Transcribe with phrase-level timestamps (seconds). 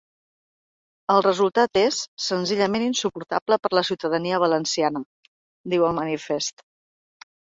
[1.15, 5.03] El resultat és, senzillament, insuportable per a la ciutadania valenciana,
[5.75, 6.65] diu el manifest.